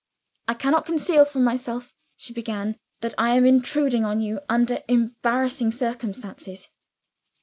"I 0.47 0.55
cannot 0.55 0.87
conceal 0.87 1.25
from 1.25 1.43
myself," 1.43 1.93
she 2.17 2.33
began, 2.33 2.79
"that 3.01 3.13
I 3.19 3.35
am 3.37 3.45
intruding 3.45 4.03
on 4.03 4.19
you 4.19 4.39
under 4.49 4.81
embarrassing 4.87 5.73
circumstances." 5.73 6.69